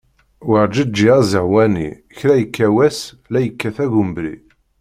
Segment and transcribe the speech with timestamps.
[0.49, 2.99] Werǧeǧǧi azehwani, kra yekka wass
[3.31, 4.35] la yekkat agumbri.